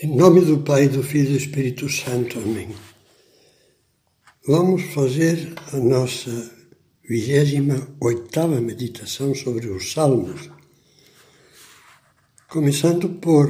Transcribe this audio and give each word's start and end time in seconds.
Em 0.00 0.14
nome 0.14 0.42
do 0.42 0.58
Pai, 0.58 0.88
do 0.88 1.02
Filho 1.02 1.30
e 1.30 1.32
do 1.32 1.36
Espírito 1.38 1.88
Santo. 1.88 2.38
Amém. 2.38 2.68
Vamos 4.46 4.84
fazer 4.94 5.52
a 5.72 5.76
nossa 5.76 6.30
vigésima 7.02 7.96
oitava 8.00 8.60
meditação 8.60 9.34
sobre 9.34 9.66
os 9.66 9.90
Salmos, 9.90 10.50
começando 12.48 13.08
por 13.08 13.48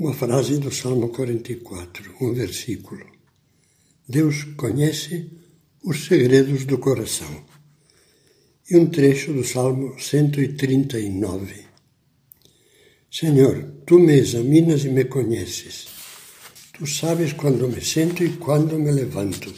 uma 0.00 0.14
frase 0.14 0.56
do 0.56 0.72
Salmo 0.72 1.10
44, 1.10 2.14
um 2.18 2.32
versículo. 2.32 3.04
Deus 4.08 4.44
conhece 4.56 5.30
os 5.84 6.06
segredos 6.06 6.64
do 6.64 6.78
coração. 6.78 7.44
E 8.70 8.76
um 8.78 8.86
trecho 8.86 9.34
do 9.34 9.44
Salmo 9.44 10.00
139. 10.00 11.73
Senhor, 13.20 13.56
tu 13.86 14.00
me 14.00 14.14
examinas 14.18 14.84
e 14.84 14.88
me 14.88 15.04
conheces. 15.04 15.86
Tu 16.72 16.84
sabes 16.84 17.32
quando 17.32 17.68
me 17.68 17.80
sento 17.80 18.24
e 18.24 18.30
quando 18.30 18.76
me 18.76 18.90
levanto. 18.90 19.54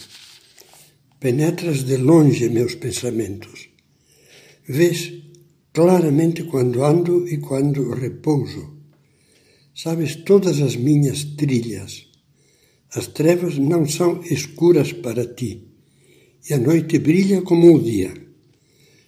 Penetras 1.19 1.83
de 1.87 1.97
longe 1.97 2.50
meus 2.50 2.74
pensamentos. 2.74 3.70
Vês 4.69 5.11
claramente 5.73 6.45
quando 6.45 6.84
ando 6.84 7.27
e 7.27 7.38
quando 7.38 7.95
repouso. 7.95 8.77
Sabes 9.75 10.16
todas 10.16 10.61
as 10.61 10.77
minhas 10.77 11.25
trilhas. 11.25 12.09
As 12.95 13.06
trevas 13.06 13.56
não 13.56 13.88
são 13.88 14.23
escuras 14.23 14.92
para 14.92 15.25
ti, 15.25 15.66
e 16.47 16.52
a 16.52 16.59
noite 16.59 16.98
brilha 16.98 17.41
como 17.41 17.75
o 17.75 17.83
dia. 17.83 18.12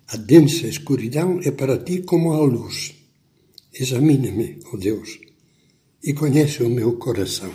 A 0.07 0.17
densa 0.17 0.67
escuridão 0.67 1.39
é 1.45 1.51
para 1.51 1.77
ti 1.77 2.01
como 2.01 2.33
a 2.33 2.41
luz. 2.41 2.98
Examina-me, 3.81 4.59
ó 4.67 4.71
oh 4.73 4.77
Deus, 4.77 5.21
e 6.03 6.13
conhece 6.13 6.65
o 6.65 6.69
meu 6.69 6.97
coração. 6.97 7.53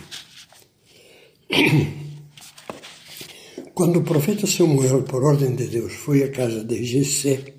Quando 3.73 4.00
o 4.00 4.03
profeta 4.03 4.48
Samuel, 4.48 5.03
por 5.03 5.22
ordem 5.22 5.53
de 5.53 5.67
Deus, 5.67 5.92
foi 5.92 6.23
à 6.23 6.31
casa 6.31 6.64
de 6.64 6.81
Jessé 6.81 7.56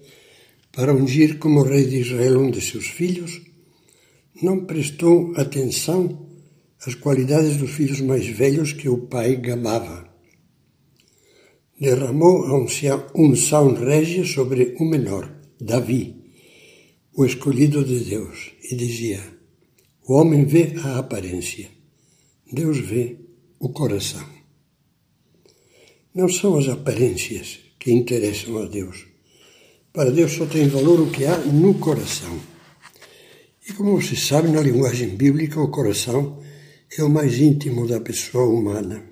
para 0.72 0.94
ungir 0.94 1.38
como 1.38 1.62
rei 1.62 1.84
de 1.84 1.98
Israel 1.98 2.40
um 2.40 2.50
de 2.50 2.62
seus 2.62 2.86
filhos, 2.86 3.42
não 4.42 4.64
prestou 4.64 5.34
atenção 5.36 6.26
às 6.86 6.94
qualidades 6.94 7.58
dos 7.58 7.70
filhos 7.70 8.00
mais 8.00 8.26
velhos 8.26 8.72
que 8.72 8.88
o 8.88 8.96
pai 8.96 9.36
gamava. 9.36 10.08
Derramou 11.78 12.46
a 12.46 12.56
unção 13.14 13.74
régia 13.74 14.24
sobre 14.24 14.74
o 14.80 14.86
menor, 14.86 15.30
Davi, 15.60 16.23
o 17.16 17.24
escolhido 17.24 17.84
de 17.84 18.00
Deus, 18.00 18.52
e 18.70 18.74
dizia: 18.74 19.22
O 20.06 20.14
homem 20.14 20.44
vê 20.44 20.74
a 20.82 20.98
aparência, 20.98 21.68
Deus 22.52 22.78
vê 22.78 23.16
o 23.58 23.68
coração. 23.68 24.26
Não 26.14 26.28
são 26.28 26.58
as 26.58 26.68
aparências 26.68 27.58
que 27.78 27.92
interessam 27.92 28.58
a 28.58 28.66
Deus. 28.66 29.06
Para 29.92 30.10
Deus 30.10 30.32
só 30.32 30.46
tem 30.46 30.68
valor 30.68 31.00
o 31.00 31.10
que 31.10 31.24
há 31.24 31.36
no 31.38 31.74
coração. 31.74 32.38
E 33.68 33.72
como 33.72 34.00
você 34.00 34.16
sabe, 34.16 34.48
na 34.48 34.60
linguagem 34.60 35.10
bíblica, 35.10 35.60
o 35.60 35.70
coração 35.70 36.42
é 36.96 37.02
o 37.02 37.08
mais 37.08 37.38
íntimo 37.38 37.86
da 37.86 38.00
pessoa 38.00 38.44
humana. 38.46 39.02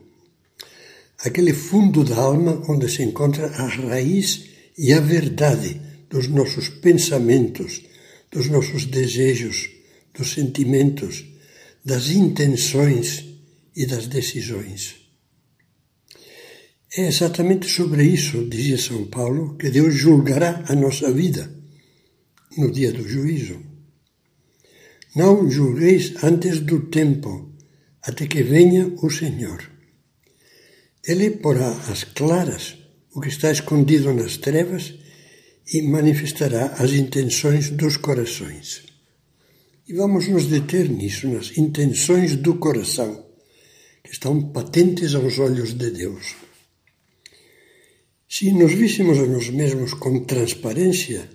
Aquele 1.19 1.53
fundo 1.53 2.05
da 2.05 2.17
alma 2.17 2.63
onde 2.69 2.89
se 2.89 3.03
encontra 3.03 3.47
a 3.47 3.67
raiz 3.67 4.47
e 4.77 4.93
a 4.93 5.01
verdade 5.01 5.81
dos 6.11 6.29
nossos 6.29 6.69
pensamentos, 6.69 7.83
dos 8.33 8.49
nossos 8.49 8.87
desejos, 8.87 9.69
dos 10.15 10.33
sentimentos, 10.33 11.25
das 11.85 12.09
intenções 12.11 13.25
e 13.77 13.85
das 13.87 14.07
decisões. 14.07 14.97
É 16.97 17.07
exatamente 17.07 17.69
sobre 17.69 18.05
isso, 18.05 18.49
dizia 18.49 18.79
São 18.79 19.07
Paulo, 19.07 19.57
que 19.57 19.71
Deus 19.71 19.95
julgará 19.95 20.65
a 20.69 20.75
nossa 20.75 21.11
vida 21.13 21.53
no 22.57 22.71
dia 22.71 22.93
do 22.93 23.07
juízo. 23.07 23.61
Não 25.15 25.51
julgueis 25.51 26.23
antes 26.23 26.61
do 26.61 26.87
tempo, 26.87 27.51
até 28.03 28.27
que 28.27 28.43
venha 28.43 28.89
o 29.03 29.11
Senhor. 29.11 29.71
Ele 31.07 31.31
porá 31.31 31.71
às 31.91 32.05
claras 32.05 32.77
o 33.15 33.21
que 33.21 33.29
está 33.29 33.51
escondido 33.51 34.13
nas 34.13 34.37
trevas 34.37 34.95
e 35.73 35.81
manifestará 35.81 36.75
as 36.79 36.93
intenções 36.93 37.71
dos 37.71 37.97
corações. 37.97 38.83
E 39.89 39.95
vamos 39.95 40.29
nos 40.29 40.47
deter 40.47 40.89
nisso, 40.89 41.27
nas 41.29 41.57
intenções 41.57 42.37
do 42.37 42.57
coração, 42.57 43.25
que 44.05 44.13
estão 44.13 44.53
patentes 44.53 45.15
aos 45.15 45.39
olhos 45.39 45.73
de 45.73 45.91
Deus. 45.91 46.35
Se 48.29 48.53
nos 48.53 48.73
víssemos 48.73 49.19
a 49.19 49.27
nós 49.27 49.49
mesmos 49.51 49.95
com 49.95 50.25
transparência, 50.25 51.29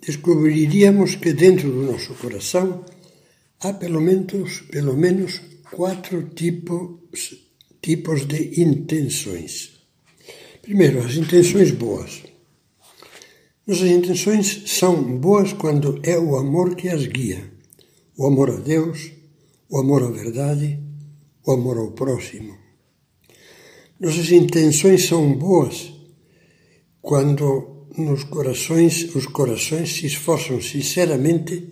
descobriríamos 0.00 1.14
que 1.16 1.32
dentro 1.32 1.70
do 1.70 1.82
nosso 1.92 2.14
coração 2.14 2.84
há 3.60 3.72
pelo 3.72 4.00
menos, 4.00 4.60
pelo 4.70 4.96
menos 4.96 5.40
quatro 5.70 6.30
tipos, 6.30 7.36
tipos 7.80 8.26
de 8.26 8.60
intenções. 8.60 9.72
Primeiro, 10.62 11.00
as 11.00 11.16
intenções 11.16 11.70
boas. 11.70 12.31
Nossas 13.64 13.88
intenções 13.88 14.64
são 14.66 15.18
boas 15.18 15.52
quando 15.52 16.00
é 16.02 16.18
o 16.18 16.36
amor 16.36 16.74
que 16.74 16.88
as 16.88 17.06
guia. 17.06 17.48
O 18.16 18.26
amor 18.26 18.50
a 18.50 18.56
Deus, 18.56 19.12
o 19.70 19.78
amor 19.78 20.02
à 20.02 20.10
verdade, 20.10 20.80
o 21.46 21.52
amor 21.52 21.78
ao 21.78 21.92
próximo. 21.92 22.58
Nossas 24.00 24.32
intenções 24.32 25.06
são 25.06 25.32
boas 25.34 25.92
quando 27.00 27.86
nos 27.96 28.24
corações, 28.24 29.14
os 29.14 29.26
corações 29.26 29.92
se 29.92 30.06
esforçam 30.06 30.60
sinceramente 30.60 31.70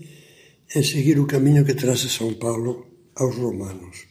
em 0.73 0.85
seguir 0.85 1.19
o 1.19 1.27
caminho 1.27 1.65
que 1.65 1.75
traça 1.75 2.09
São 2.09 2.35
Paulo 2.35 2.87
aos 3.17 3.35
romanos. 3.35 4.07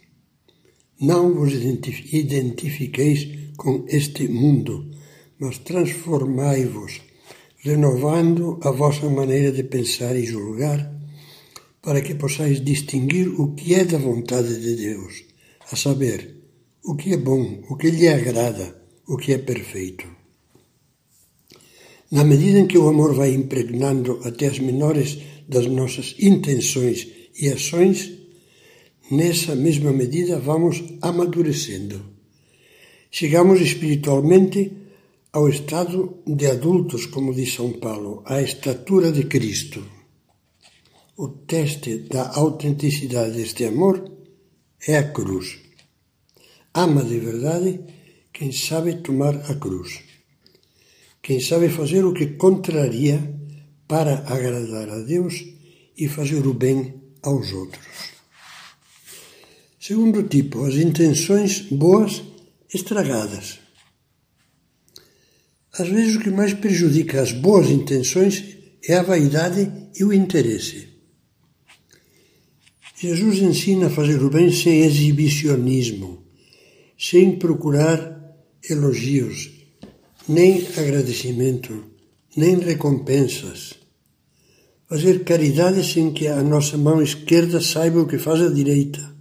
Não 1.00 1.34
vos 1.34 1.54
identifiqueis 1.54 3.54
com 3.56 3.86
este 3.88 4.28
mundo, 4.28 4.92
mas 5.40 5.60
transformai-vos 5.60 7.08
renovando 7.60 8.60
a 8.64 8.72
vossa 8.72 9.10
maneira 9.10 9.52
de 9.52 9.64
pensar 9.64 10.16
e 10.16 10.26
julgar, 10.26 10.92
para 11.82 12.02
que 12.02 12.16
possais 12.16 12.64
distinguir 12.64 13.28
o 13.40 13.54
que 13.54 13.76
é 13.76 13.84
da 13.84 13.98
vontade 13.98 14.60
de 14.60 14.76
Deus, 14.76 15.24
a 15.72 15.76
saber, 15.76 16.36
o 16.84 16.96
que 16.96 17.14
é 17.14 17.18
bom, 17.18 17.62
o 17.70 17.76
que 17.76 17.90
lhe 17.90 18.08
agrada, 18.08 18.82
o 19.08 19.18
que 19.18 19.34
é 19.34 19.38
perfeito. 19.38 20.06
Na 22.12 22.24
medida 22.24 22.60
em 22.60 22.68
que 22.68 22.78
o 22.78 22.88
amor 22.88 23.14
vai 23.14 23.34
impregnando 23.34 24.20
até 24.24 24.48
as 24.48 24.60
menores 24.60 25.20
das 25.48 25.66
nossas 25.68 26.16
intenções 26.20 27.08
e 27.40 27.50
ações, 27.50 28.12
nessa 29.12 29.56
mesma 29.56 29.92
medida 29.92 30.40
vamos 30.40 30.84
amadurecendo. 31.02 32.02
Chegamos 33.12 33.60
espiritualmente 33.62 34.72
ao 35.32 35.48
estado 35.48 36.24
de 36.26 36.48
adultos, 36.48 37.06
como 37.06 37.34
diz 37.34 37.54
São 37.54 37.74
Paulo, 37.74 38.24
à 38.26 38.42
estatura 38.42 39.12
de 39.12 39.26
Cristo. 39.26 39.86
O 41.18 41.28
teste 41.28 41.98
da 42.00 42.32
autenticidade 42.34 43.38
deste 43.38 43.66
amor 43.66 44.12
é 44.88 44.98
a 44.98 45.12
cruz. 45.12 45.60
Ama 46.74 47.04
de 47.04 47.20
verdade 47.20 47.80
quem 48.34 48.52
sabe 48.52 49.02
tomar 49.04 49.36
a 49.52 49.56
cruz. 49.56 50.02
Quem 51.22 51.40
sabe 51.40 51.70
fazer 51.70 52.06
o 52.06 52.14
que 52.14 52.38
contraria 52.38 53.18
para 53.88 54.20
agradar 54.28 54.90
a 54.90 55.00
Deus 55.00 55.46
e 55.98 56.08
fazer 56.08 56.48
o 56.48 56.54
bem 56.54 57.02
aos 57.22 57.52
outros. 57.52 57.86
Segundo 59.80 60.24
tipo, 60.24 60.66
as 60.66 60.76
intenções 60.76 61.62
boas 61.70 62.24
estragadas. 62.74 63.60
Às 65.80 65.88
vezes 65.88 66.18
o 66.18 66.20
que 66.20 66.30
mais 66.30 66.54
prejudica 66.54 67.22
as 67.22 67.32
boas 67.32 67.70
intenções 67.70 68.44
é 68.86 68.98
a 68.98 69.02
vaidade 69.02 69.72
e 69.98 70.04
o 70.04 70.12
interesse. 70.12 70.90
Jesus 73.02 73.40
ensina 73.40 73.88
a 73.88 73.90
fazer 73.90 74.22
o 74.22 74.30
bem 74.30 74.52
sem 74.52 74.82
exibicionismo, 74.82 76.26
sem 76.98 77.38
procurar 77.40 78.36
elogios, 78.70 79.52
nem 80.28 80.68
agradecimento, 80.76 81.86
nem 82.36 82.60
recompensas. 82.60 83.76
Fazer 84.90 85.24
caridade 85.24 85.82
sem 85.86 86.12
que 86.12 86.28
a 86.28 86.44
nossa 86.44 86.78
mão 86.78 87.02
esquerda 87.02 87.62
saiba 87.62 88.02
o 88.02 88.08
que 88.08 88.18
faz 88.18 88.42
a 88.42 88.50
direita. 88.50 89.16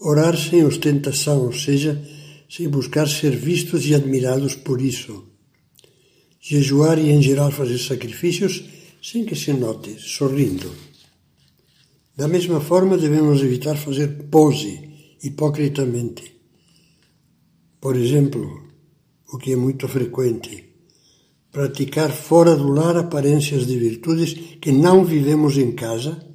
Orar 0.00 0.36
sem 0.36 0.64
ostentação, 0.64 1.44
ou 1.44 1.52
seja, 1.52 2.02
sem 2.50 2.68
buscar 2.68 3.08
ser 3.08 3.36
vistos 3.36 3.86
e 3.86 3.94
admirados 3.94 4.56
por 4.56 4.82
isso 4.82 5.30
jejuar 6.44 6.98
e, 6.98 7.10
em 7.10 7.22
geral, 7.22 7.52
fazer 7.52 7.78
sacrifícios 7.78 8.64
sem 9.00 9.24
que 9.24 9.36
se 9.36 9.52
note, 9.52 9.96
sorrindo. 10.00 10.70
Da 12.16 12.26
mesma 12.26 12.60
forma, 12.60 12.98
devemos 12.98 13.40
evitar 13.40 13.76
fazer 13.76 14.24
pose 14.28 14.90
hipocritamente. 15.22 16.34
Por 17.80 17.96
exemplo, 17.96 18.60
o 19.32 19.38
que 19.38 19.52
é 19.52 19.56
muito 19.56 19.86
frequente, 19.86 20.64
praticar 21.52 22.10
fora 22.10 22.56
do 22.56 22.68
lar 22.68 22.96
aparências 22.96 23.66
de 23.66 23.78
virtudes 23.78 24.34
que 24.60 24.72
não 24.72 25.04
vivemos 25.04 25.56
em 25.56 25.72
casa 25.72 26.26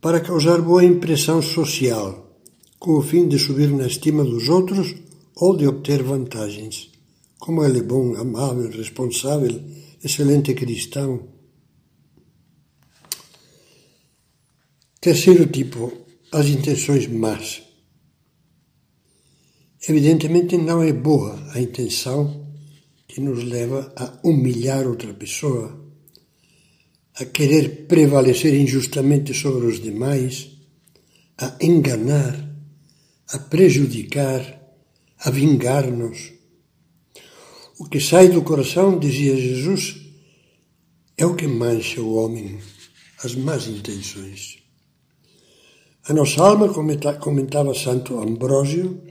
para 0.00 0.20
causar 0.20 0.62
boa 0.62 0.84
impressão 0.84 1.42
social, 1.42 2.40
com 2.78 2.92
o 2.92 3.02
fim 3.02 3.26
de 3.26 3.38
subir 3.38 3.68
na 3.68 3.86
estima 3.86 4.24
dos 4.24 4.48
outros 4.48 4.94
ou 5.34 5.56
de 5.56 5.66
obter 5.66 6.02
vantagens. 6.02 6.95
Como 7.38 7.64
ele 7.64 7.80
é 7.80 7.82
bom, 7.82 8.14
amável, 8.14 8.70
responsável, 8.70 9.62
excelente 10.02 10.54
cristão. 10.54 11.28
Terceiro 15.00 15.46
tipo, 15.46 15.92
as 16.32 16.46
intenções 16.46 17.06
más. 17.06 17.62
Evidentemente 19.88 20.56
não 20.56 20.82
é 20.82 20.92
boa 20.92 21.38
a 21.52 21.60
intenção 21.60 22.44
que 23.06 23.20
nos 23.20 23.44
leva 23.44 23.92
a 23.96 24.18
humilhar 24.24 24.86
outra 24.86 25.14
pessoa, 25.14 25.80
a 27.14 27.24
querer 27.24 27.86
prevalecer 27.86 28.52
injustamente 28.54 29.32
sobre 29.32 29.66
os 29.66 29.80
demais, 29.80 30.50
a 31.38 31.56
enganar, 31.60 32.34
a 33.28 33.38
prejudicar, 33.38 34.42
a 35.18 35.30
vingar-nos. 35.30 36.35
O 37.78 37.84
que 37.84 38.00
sai 38.00 38.28
do 38.28 38.40
coração, 38.42 38.98
dizia 38.98 39.36
Jesus, 39.36 39.96
é 41.16 41.26
o 41.26 41.34
que 41.34 41.46
mancha 41.46 42.00
o 42.00 42.14
homem, 42.14 42.58
as 43.22 43.34
más 43.34 43.66
intenções. 43.66 44.56
A 46.08 46.14
nossa 46.14 46.42
alma, 46.42 46.72
comentava 47.20 47.74
Santo 47.74 48.18
Ambrósio, 48.18 49.02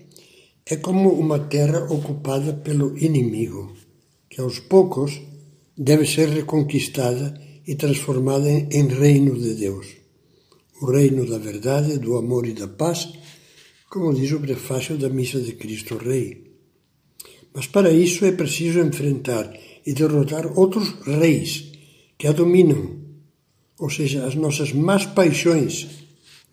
é 0.66 0.78
como 0.78 1.12
uma 1.12 1.38
terra 1.38 1.86
ocupada 1.92 2.54
pelo 2.54 2.98
inimigo 2.98 3.76
que 4.28 4.42
aos 4.42 4.58
poucos 4.58 5.22
deve 5.78 6.08
ser 6.08 6.30
reconquistada 6.30 7.40
e 7.68 7.76
transformada 7.76 8.50
em 8.50 8.88
reino 8.88 9.40
de 9.40 9.54
Deus. 9.54 9.88
O 10.82 10.88
reino 10.88 11.24
da 11.30 11.38
verdade, 11.38 12.00
do 12.00 12.18
amor 12.18 12.48
e 12.48 12.54
da 12.54 12.68
paz, 12.68 13.14
como 13.90 14.12
diz 14.12 14.32
o 14.32 14.40
prefácio 14.40 14.98
da 14.98 15.08
Missa 15.08 15.40
de 15.40 15.54
Cristo 15.54 15.98
Rei. 15.98 16.45
Mas 17.56 17.68
para 17.68 17.90
isso 17.90 18.26
é 18.26 18.34
preciso 18.34 18.80
enfrentar 18.80 19.50
e 19.86 19.94
derrotar 19.94 20.60
outros 20.60 20.94
reis 21.06 21.72
que 22.18 22.28
a 22.28 22.34
dominam, 22.34 23.00
ou 23.80 23.90
seja, 23.90 24.26
as 24.26 24.36
nossas 24.36 24.74
más 24.74 25.06
paixões, 25.06 25.88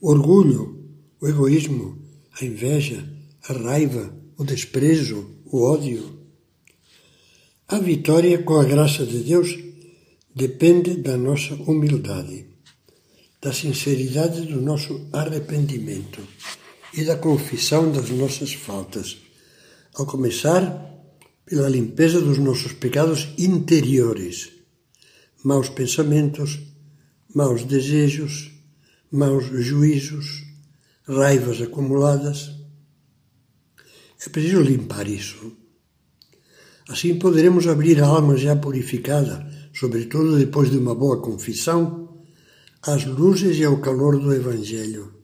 o 0.00 0.10
orgulho, 0.10 0.78
o 1.20 1.26
egoísmo, 1.26 1.99
a 2.40 2.44
inveja, 2.44 3.04
a 3.49 3.52
raiva, 3.52 4.14
o 4.38 4.44
desprezo, 4.44 5.28
o 5.44 5.62
ódio. 5.64 6.20
A 7.66 7.78
vitória, 7.78 8.40
com 8.43 8.60
a 8.60 8.64
graça 8.64 9.05
de 9.05 9.25
Deus, 9.25 9.58
depende 10.32 10.96
da 10.96 11.16
nossa 11.16 11.55
humildade, 11.55 12.46
da 13.40 13.52
sinceridade 13.52 14.43
do 14.43 14.60
nosso 14.60 15.08
arrependimento 15.12 16.20
e 16.94 17.05
da 17.05 17.16
confissão 17.16 17.90
das 17.90 18.08
nossas 18.10 18.52
faltas, 18.52 19.19
ao 19.94 20.06
começar 20.06 20.91
pela 21.44 21.68
limpeza 21.68 22.20
dos 22.20 22.38
nossos 22.38 22.72
pecados 22.72 23.28
interiores, 23.38 24.50
maus 25.44 25.68
pensamentos, 25.68 26.60
maus 27.34 27.64
desejos, 27.64 28.52
maus 29.10 29.44
juízos, 29.46 30.44
raivas 31.06 31.60
acumuladas. 31.60 32.50
É 34.24 34.28
preciso 34.28 34.60
limpar 34.60 35.08
isso 35.08 35.62
Assim 36.88 37.18
poderemos 37.18 37.66
abrir 37.66 38.02
a 38.02 38.06
alma 38.06 38.36
já 38.36 38.56
purificada, 38.56 39.46
sobretudo 39.72 40.36
depois 40.36 40.70
de 40.70 40.76
uma 40.76 40.94
boa 40.94 41.22
confissão, 41.22 42.22
às 42.82 43.06
luzes 43.06 43.56
e 43.56 43.64
ao 43.64 43.78
calor 43.78 44.18
do 44.18 44.34
Evangelho, 44.34 45.14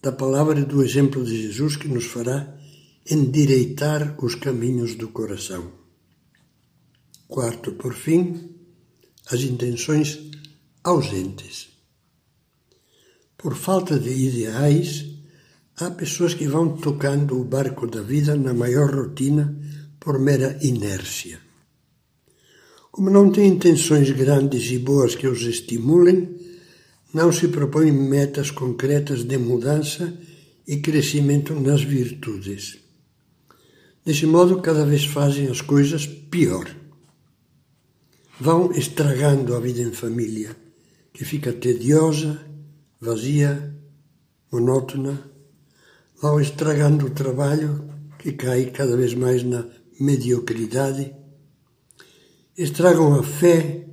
da 0.00 0.10
palavra 0.10 0.60
e 0.60 0.64
do 0.64 0.82
exemplo 0.82 1.22
de 1.22 1.42
Jesus 1.42 1.76
que 1.76 1.86
nos 1.86 2.06
fará 2.06 2.55
endireitar 3.08 4.16
os 4.22 4.34
caminhos 4.34 4.94
do 4.96 5.08
coração. 5.08 5.70
Quarto, 7.28 7.72
por 7.72 7.94
fim, 7.94 8.54
as 9.30 9.40
intenções 9.42 10.18
ausentes. 10.82 11.68
Por 13.36 13.54
falta 13.54 13.98
de 13.98 14.10
ideais, 14.10 15.04
há 15.76 15.90
pessoas 15.90 16.34
que 16.34 16.46
vão 16.48 16.76
tocando 16.76 17.40
o 17.40 17.44
barco 17.44 17.86
da 17.86 18.02
vida 18.02 18.34
na 18.36 18.54
maior 18.54 18.94
rotina 18.94 19.56
por 20.00 20.18
mera 20.18 20.58
inércia. 20.62 21.40
Como 22.90 23.10
não 23.10 23.30
têm 23.30 23.48
intenções 23.48 24.10
grandes 24.10 24.70
e 24.70 24.78
boas 24.78 25.14
que 25.14 25.28
os 25.28 25.42
estimulem, 25.42 26.34
não 27.12 27.30
se 27.30 27.48
propõem 27.48 27.92
metas 27.92 28.50
concretas 28.50 29.22
de 29.22 29.36
mudança 29.36 30.16
e 30.66 30.78
crescimento 30.78 31.54
nas 31.54 31.82
virtudes. 31.82 32.85
Desse 34.06 34.24
modo, 34.24 34.62
cada 34.62 34.86
vez 34.86 35.04
fazem 35.04 35.48
as 35.48 35.60
coisas 35.60 36.06
pior. 36.06 36.70
Vão 38.38 38.70
estragando 38.70 39.56
a 39.56 39.58
vida 39.58 39.82
em 39.82 39.90
família, 39.90 40.56
que 41.12 41.24
fica 41.24 41.52
tediosa, 41.52 42.40
vazia, 43.00 43.74
monótona. 44.52 45.28
Vão 46.22 46.40
estragando 46.40 47.06
o 47.06 47.10
trabalho, 47.10 47.90
que 48.16 48.30
cai 48.30 48.66
cada 48.66 48.96
vez 48.96 49.12
mais 49.12 49.42
na 49.42 49.66
mediocridade, 49.98 51.12
estragam 52.56 53.12
a 53.12 53.24
fé, 53.24 53.88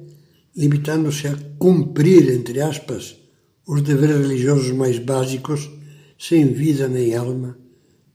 limitando-se 0.56 1.28
a 1.28 1.36
cumprir, 1.58 2.30
entre 2.30 2.62
aspas, 2.62 3.18
os 3.66 3.82
deveres 3.82 4.18
religiosos 4.18 4.70
mais 4.74 5.00
básicos, 5.00 5.72
sem 6.20 6.54
vida 6.54 6.88
nem 6.88 7.16
alma, 7.16 7.63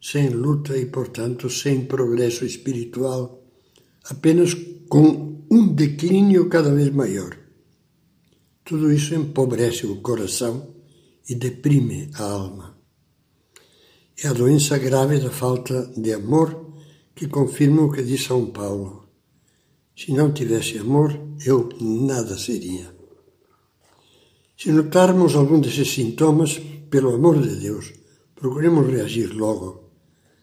sem 0.01 0.29
luta 0.29 0.77
e, 0.77 0.87
portanto, 0.87 1.51
sem 1.51 1.87
progresso 1.87 2.45
espiritual, 2.45 3.43
apenas 4.05 4.55
com 4.89 5.45
um 5.51 5.75
declínio 5.75 6.49
cada 6.49 6.75
vez 6.75 6.91
maior. 6.91 7.37
Tudo 8.65 8.93
isso 8.93 9.15
empobrece 9.15 9.87
o 9.87 10.01
coração 10.01 10.75
e 11.29 11.35
deprime 11.35 12.11
a 12.15 12.23
alma. 12.23 12.79
É 14.23 14.29
a 14.29 14.33
doença 14.33 14.77
grave 14.79 15.19
da 15.21 15.31
falta 15.31 15.93
de 15.97 16.13
amor 16.13 16.75
que 17.15 17.29
confirma 17.29 17.83
o 17.83 17.93
que 17.93 18.03
diz 18.03 18.25
São 18.25 18.47
Paulo. 18.47 19.09
Se 19.97 20.13
não 20.13 20.33
tivesse 20.33 20.79
amor, 20.79 21.19
eu 21.45 21.69
nada 21.81 22.37
seria. 22.37 22.95
Se 24.57 24.71
notarmos 24.71 25.35
algum 25.35 25.61
desses 25.61 25.91
sintomas, 25.93 26.61
pelo 26.91 27.15
amor 27.15 27.41
de 27.41 27.57
Deus, 27.57 27.93
procuremos 28.35 28.87
reagir 28.89 29.33
logo, 29.33 29.88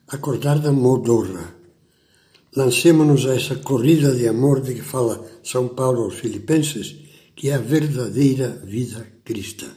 acordar 0.08 0.60
da 0.60 0.72
modorra. 0.72 1.56
Lancemos-nos 2.56 3.26
a 3.26 3.36
essa 3.36 3.56
corrida 3.56 4.14
de 4.16 4.28
amor 4.28 4.62
de 4.62 4.76
que 4.76 4.82
fala 4.82 5.26
São 5.44 5.68
Paulo 5.68 6.04
aos 6.04 6.16
Filipenses, 6.16 6.96
que 7.36 7.50
é 7.50 7.56
a 7.56 7.60
verdadeira 7.60 8.50
vida 8.64 9.06
cristã. 9.24 9.68